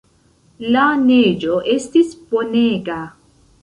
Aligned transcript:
La 0.75 0.85
neĝo 1.03 1.61
estis 1.77 2.19
bonega. 2.35 3.03